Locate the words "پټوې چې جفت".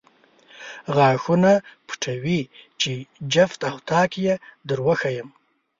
1.87-3.59